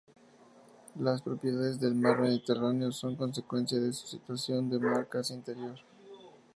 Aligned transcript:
Las 0.99 1.21
propiedades 1.21 1.79
del 1.79 1.93
mar 1.93 2.19
Mediterráneo 2.21 2.91
son 2.91 3.15
consecuencia 3.15 3.79
de 3.79 3.93
su 3.93 4.07
situación 4.07 4.67
de 4.67 4.79
mar 4.79 5.07
casi 5.07 5.35
interior. 5.35 5.77